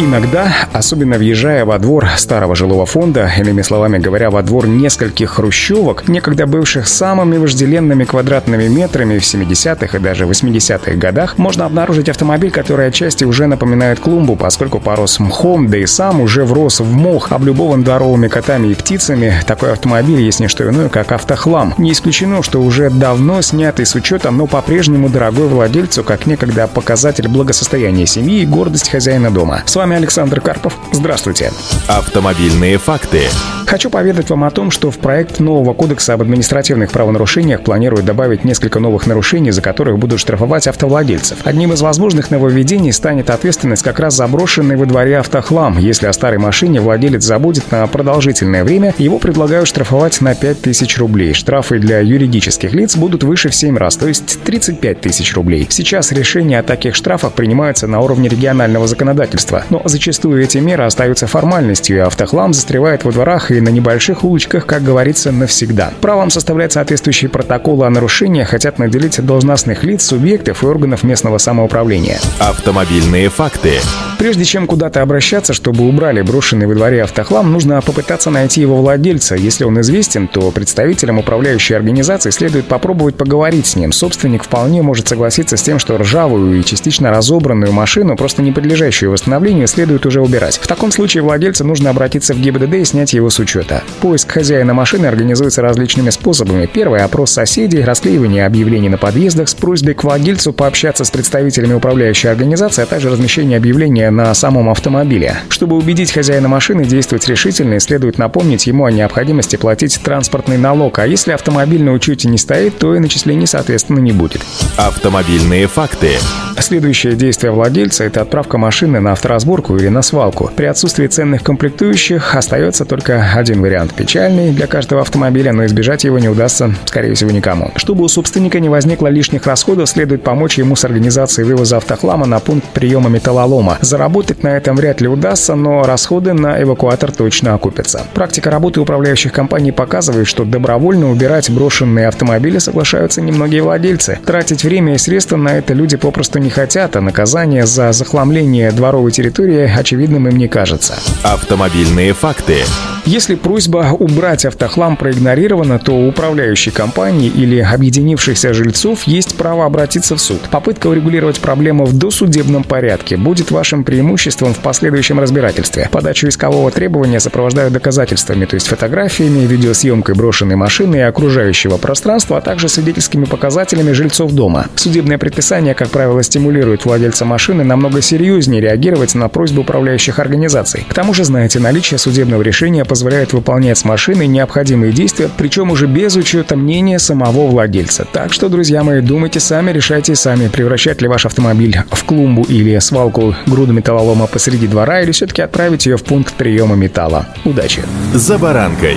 [0.00, 6.08] Иногда, особенно въезжая во двор старого жилого фонда, иными словами говоря, во двор нескольких хрущевок,
[6.08, 12.50] некогда бывших самыми вожделенными квадратными метрами в 70-х и даже 80-х годах, можно обнаружить автомобиль,
[12.50, 17.30] который отчасти уже напоминает клумбу, поскольку порос мхом, да и сам уже врос в мох,
[17.30, 19.34] облюбован дворовыми котами и птицами.
[19.46, 21.72] Такой автомобиль есть не что иное, как автохлам.
[21.78, 27.28] Не исключено, что уже давно снятый с учетом, но по-прежнему дорогой владельцу, как некогда показатель
[27.28, 29.62] благосостояния семьи и гордость хозяина дома.
[29.66, 30.76] С вами Александр Карпов.
[30.92, 31.52] Здравствуйте.
[31.88, 33.28] Автомобильные факты.
[33.74, 38.44] Хочу поведать вам о том, что в проект нового кодекса об административных правонарушениях планируют добавить
[38.44, 41.38] несколько новых нарушений, за которых будут штрафовать автовладельцев.
[41.42, 45.76] Одним из возможных нововведений станет ответственность как раз заброшенный во дворе автохлам.
[45.76, 51.32] Если о старой машине владелец забудет на продолжительное время, его предлагают штрафовать на 5000 рублей.
[51.32, 55.66] Штрафы для юридических лиц будут выше в 7 раз, то есть 35 тысяч рублей.
[55.68, 61.26] Сейчас решения о таких штрафах принимаются на уровне регионального законодательства, но зачастую эти меры остаются
[61.26, 65.92] формальностью, и автохлам застревает во дворах и на небольших улочках, как говорится, навсегда.
[66.00, 72.20] Правом составлять соответствующие протоколы о нарушениях хотят наделить должностных лиц, субъектов и органов местного самоуправления.
[72.38, 73.80] Автомобильные факты.
[74.18, 79.34] Прежде чем куда-то обращаться, чтобы убрали брошенный во дворе автохлам, нужно попытаться найти его владельца.
[79.34, 83.92] Если он известен, то представителям управляющей организации следует попробовать поговорить с ним.
[83.92, 89.10] Собственник вполне может согласиться с тем, что ржавую и частично разобранную машину, просто не подлежащую
[89.10, 90.58] восстановлению, следует уже убирать.
[90.62, 93.82] В таком случае владельцу нужно обратиться в ГИБДД и снять его с учета.
[94.00, 96.66] Поиск хозяина машины организуется различными способами.
[96.66, 102.30] Первый– опрос соседей, расклеивание объявлений на подъездах с просьбой к владельцу пообщаться с представителями управляющей
[102.30, 103.58] организации, а также размещение
[104.04, 105.36] объявления на самом автомобиле.
[105.48, 111.06] Чтобы убедить хозяина машины действовать решительно, следует напомнить ему о необходимости платить транспортный налог, а
[111.06, 114.42] если автомобиль на учете не стоит, то и начислений, соответственно, не будет.
[114.76, 116.10] Автомобильные факты.
[116.58, 120.50] Следующее действие владельца– это отправка машины на авторазборку или на свалку.
[120.56, 126.18] При отсутствии ценных комплектующих остается только один вариант– печальный для каждого автомобиля, но избежать его
[126.18, 127.72] не удастся, скорее всего, никому.
[127.76, 132.38] Чтобы у собственника не возникло лишних расходов, следует помочь ему с организацией вывоза автохлама на
[132.38, 133.78] пункт приема металлолома.
[133.94, 138.02] Заработать на этом вряд ли удастся, но расходы на эвакуатор точно окупятся.
[138.12, 144.18] Практика работы управляющих компаний показывает, что добровольно убирать брошенные автомобили соглашаются немногие владельцы.
[144.26, 149.12] Тратить время и средства на это люди попросту не хотят, а наказание за захламление дворовой
[149.12, 150.94] территории очевидным им не кажется.
[151.22, 152.64] Автомобильные факты.
[153.06, 160.16] Если просьба убрать автохлам проигнорирована, то у управляющей компании или объединившихся жильцов есть право обратиться
[160.16, 160.40] в суд.
[160.50, 165.88] Попытка урегулировать проблему в досудебном порядке будет вашим преимуществом в последующем разбирательстве.
[165.92, 172.40] Подачу искового требования сопровождают доказательствами, то есть фотографиями, видеосъемкой брошенной машины и окружающего пространства, а
[172.40, 174.66] также свидетельскими показателями жильцов дома.
[174.74, 180.86] Судебное предписание, как правило, стимулирует владельца машины намного серьезнее реагировать на просьбы управляющих организаций.
[180.88, 185.86] К тому же, знаете, наличие судебного решения позволяет выполнять с машиной необходимые действия, причем уже
[185.86, 188.06] без учета мнения самого владельца.
[188.10, 192.78] Так что, друзья мои, думайте сами, решайте сами, превращать ли ваш автомобиль в клумбу или
[192.78, 197.26] свалку груду металлолома посреди двора, или все-таки отправить ее в пункт приема металла.
[197.44, 197.82] Удачи!
[198.14, 198.96] «За баранкой».